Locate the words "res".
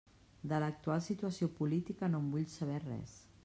2.89-3.19